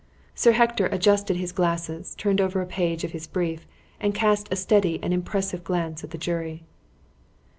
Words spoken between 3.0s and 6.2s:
of his brief, and cast a steady and impressive glance at the